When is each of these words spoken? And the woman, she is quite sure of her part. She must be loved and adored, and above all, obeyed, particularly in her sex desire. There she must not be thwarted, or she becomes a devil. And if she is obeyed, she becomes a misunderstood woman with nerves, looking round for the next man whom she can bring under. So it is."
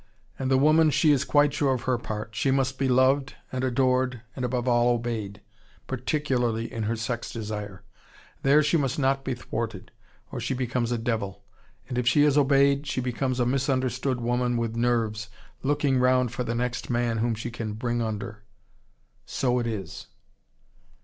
And 0.39 0.49
the 0.49 0.57
woman, 0.57 0.89
she 0.89 1.11
is 1.11 1.23
quite 1.23 1.53
sure 1.53 1.75
of 1.75 1.83
her 1.83 1.99
part. 1.99 2.33
She 2.33 2.49
must 2.49 2.79
be 2.79 2.87
loved 2.87 3.35
and 3.51 3.63
adored, 3.63 4.23
and 4.35 4.43
above 4.43 4.67
all, 4.67 4.89
obeyed, 4.95 5.41
particularly 5.85 6.73
in 6.73 6.81
her 6.89 6.95
sex 6.95 7.31
desire. 7.31 7.83
There 8.41 8.63
she 8.63 8.77
must 8.77 8.97
not 8.97 9.23
be 9.23 9.35
thwarted, 9.35 9.91
or 10.31 10.39
she 10.39 10.55
becomes 10.55 10.91
a 10.91 10.97
devil. 10.97 11.43
And 11.87 11.99
if 11.99 12.07
she 12.07 12.23
is 12.23 12.35
obeyed, 12.35 12.87
she 12.87 12.99
becomes 12.99 13.39
a 13.39 13.45
misunderstood 13.45 14.19
woman 14.19 14.57
with 14.57 14.75
nerves, 14.75 15.29
looking 15.61 15.99
round 15.99 16.31
for 16.31 16.43
the 16.43 16.55
next 16.55 16.89
man 16.89 17.19
whom 17.19 17.35
she 17.35 17.51
can 17.51 17.73
bring 17.73 18.01
under. 18.01 18.43
So 19.27 19.59
it 19.59 19.67
is." 19.67 20.07